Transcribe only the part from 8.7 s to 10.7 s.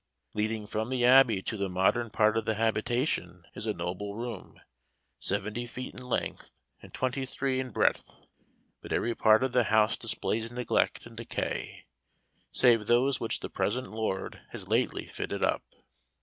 but every part of the house displays